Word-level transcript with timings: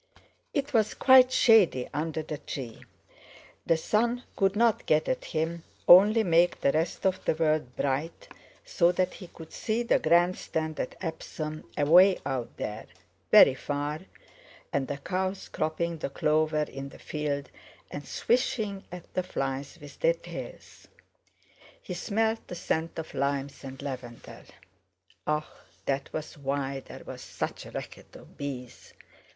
It 0.51 0.73
was 0.73 0.95
quite 0.95 1.31
shady 1.31 1.87
under 1.93 2.23
the 2.23 2.39
tree; 2.39 2.83
the 3.67 3.77
sun 3.77 4.23
could 4.35 4.55
not 4.55 4.87
get 4.87 5.07
at 5.07 5.25
him, 5.25 5.61
only 5.87 6.23
make 6.23 6.59
the 6.59 6.71
rest 6.71 7.05
of 7.05 7.23
the 7.23 7.35
world 7.35 7.75
bright 7.75 8.27
so 8.65 8.91
that 8.93 9.13
he 9.13 9.27
could 9.27 9.53
see 9.53 9.83
the 9.83 9.99
Grand 9.99 10.39
Stand 10.39 10.79
at 10.79 10.95
Epsom 11.01 11.65
away 11.77 12.17
out 12.25 12.57
there, 12.57 12.87
very 13.29 13.53
far, 13.53 13.99
and 14.73 14.87
the 14.87 14.97
cows 14.97 15.47
cropping 15.49 15.99
the 15.99 16.09
clover 16.09 16.63
in 16.63 16.89
the 16.89 16.97
field 16.97 17.51
and 17.91 18.07
swishing 18.07 18.83
at 18.91 19.13
the 19.13 19.21
flies 19.21 19.77
with 19.79 19.99
their 19.99 20.15
tails. 20.15 20.87
He 21.79 21.93
smelled 21.93 22.47
the 22.47 22.55
scent 22.55 22.97
of 22.97 23.13
limes, 23.13 23.63
and 23.63 23.79
lavender. 23.83 24.45
Ah! 25.27 25.47
that 25.85 26.11
was 26.11 26.39
why 26.39 26.79
there 26.79 27.03
was 27.05 27.21
such 27.21 27.67
a 27.67 27.71
racket 27.71 28.15
of 28.15 28.35
bees. 28.35 28.93